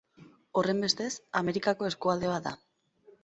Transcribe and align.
Horrenbestez, 0.61 1.09
Amerikako 1.41 1.89
eskualde 1.91 2.31
bat 2.35 2.47
da. 2.49 2.57